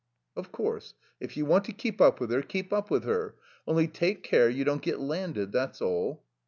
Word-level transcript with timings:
"Of 0.35 0.51
course, 0.51 0.95
if 1.19 1.37
you 1.37 1.45
want 1.45 1.63
to 1.65 1.71
keep 1.71 2.01
up 2.01 2.19
with 2.19 2.31
her, 2.31 2.41
keep 2.41 2.73
up 2.73 2.89
with 2.89 3.03
her. 3.03 3.35
Only 3.67 3.87
take 3.87 4.23
care 4.23 4.49
you 4.49 4.63
don't 4.63 4.81
get 4.81 4.99
landed, 4.99 5.51
that's 5.51 5.79
all." 5.79 6.23